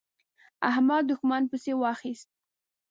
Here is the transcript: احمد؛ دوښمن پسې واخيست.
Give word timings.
احمد؛ 0.69 1.03
دوښمن 1.09 1.43
پسې 1.51 1.71
واخيست. 1.77 2.29